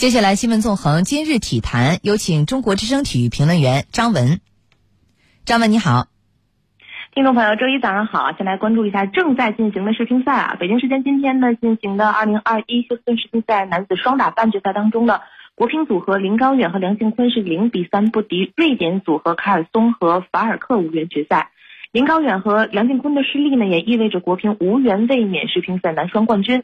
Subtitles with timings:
[0.00, 4.40] 接下来新闻纵横今日体坛，有请中国之声体育评论员张文。
[5.44, 6.06] 张文你好，
[7.14, 10.56] 听众朋友，周一早上好，先来关注一下正在进行的世乒赛啊。
[10.58, 15.20] 北京时间今天呢进行的二零二一休斯顿世乒赛男子双打半决赛当中呢，
[15.54, 21.50] 国乒组合林高远和梁靖昆是零比三不敌瑞典组合卡尔松和法尔克无缘决赛。
[21.92, 26.62] 林高远和梁靖昆的失利呢，也意味着国乒无缘卫冕世乒赛男双冠军。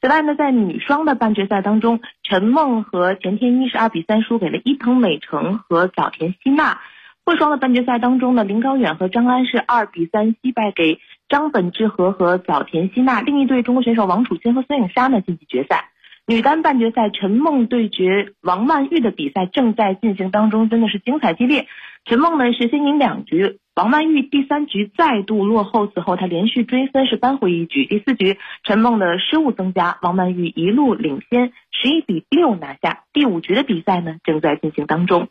[0.00, 6.78] 此外呢，在女双的半决赛当中，陈梦和钱天一是二比三输给了伊藤美诚和早田希娜。
[7.24, 13.20] 混双的半决赛当中呢，林高远和张安是二比三击败给张本智和和早田希娜。
[13.20, 15.90] 另一对中国选手王楚钦和孙颖莎呢晋级决赛。
[16.26, 21.66] 女单半决赛，陈梦对决王曼玉的比赛正在进行当中，真的是精彩激烈。
[22.04, 23.58] 陈梦呢是先赢两局。
[23.78, 27.86] 王曼玉第三局再度落后，此后她连续追分是扳回一局。
[27.86, 33.04] 第四局，陈梦的失误增加，王曼玉一路领先，十一比六拿下。
[33.12, 35.28] 第五局的比赛呢正在进行当中。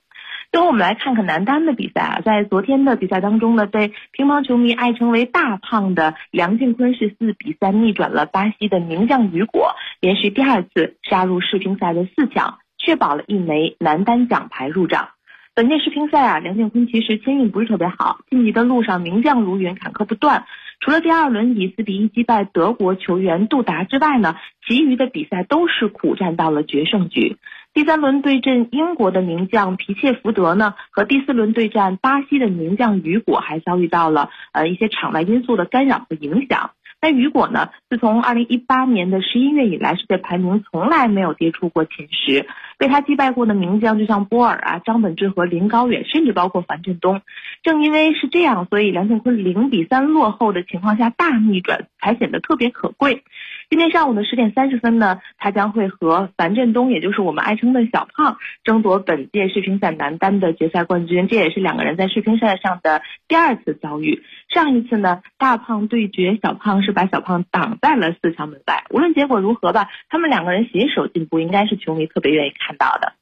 [0.49, 15.09] 最后我们来看看男单的比赛啊，在昨天的比赛当中呢，被乒乓球迷爱称为“大胖”的梁靖昆是四比三逆转了巴西的名将雨果，连续第二次杀入世乒赛的四强，确保了一枚男单奖牌入账。
[15.58, 20.45] 本届世乒赛啊，梁靖昆其实签运不是特别好，晋级的路上名将如云，坎坷不断。
[20.80, 24.35] 除了第二轮以四比一击败德国球员杜达之外呢，
[24.67, 27.38] 其余的比赛都是苦战到了决胜局。
[27.73, 36.69] 第三轮对阵英国的名将皮切福德呢，和第四轮对战巴西的名将雨果还遭遇到了呃一些场外因素的干扰和影响。
[37.08, 37.69] 那雨果呢？
[37.89, 42.45] 自从二零一八年的十一月以来，世界排名从来没有跌出过前十。
[42.77, 47.22] 被他击败过的名将就像波尔啊、张本智和林高远，甚至包括樊振东。
[47.63, 53.23] 正因为是这样，所以梁靖昆零比三落后的情况下大逆转，才显得特别可贵。
[53.69, 61.27] 今天上午的十点三十分呢，他将会和樊振东，也就是我们爱称的小胖，争夺本届世乒赛男单的决赛冠军。
[61.27, 64.23] 这也是两个人在世乒赛上的第二次遭遇。
[64.47, 68.85] 上一次呢，大胖对决小胖是把小胖挡在了四强门外。
[68.89, 73.13] 无论结果如何吧，他们两个人携手进步，应该是球迷特别愿意看到的。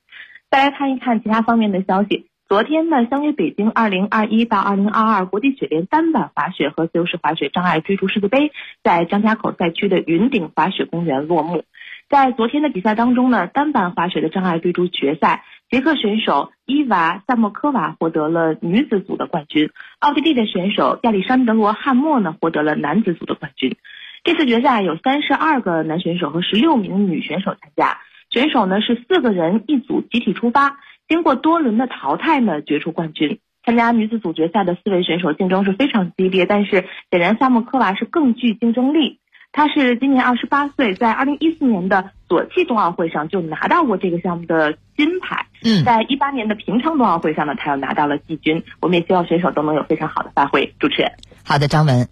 [0.51, 2.27] 再来看一看其他方面的消息。
[2.47, 8.51] 昨天呢，相约北京二零二一到二零二二国际雪联单板滑雪和自由式滑雪障碍追逐世界杯
[8.83, 11.63] 在张家口赛区的云顶滑雪公园落幕。
[12.07, 15.43] 在昨天的比赛当中呢，单板滑雪的障碍追逐决赛。
[15.71, 23.75] 捷克选手伊娃萨莫科娃获得了女子组的冠军，奥地利的选手亚历山德罗汉默呢获得了男子组的冠军。
[24.23, 27.97] 这次决赛有三十二个男选手和十六名女选手参加，
[28.35, 33.39] 选手呢是四个人一组集体出发，经过多轮的淘汰呢决出冠军。
[33.63, 39.21] 参加女子组决赛的四位选手竞争是非常激烈，但是显然萨莫科娃是更具竞争力。
[39.53, 45.45] 她是今年二十八岁，在二零一四年的索契冬奥会上就拿到过这个项目的金牌。
[45.63, 48.61] 嗯，在一八年的平昌冬奥会上呢，她又拿到了季军。
[48.81, 50.73] 我们也希望选手都能有非常好的发挥。
[50.77, 51.09] 主持人，
[51.45, 52.05] 好的，张文。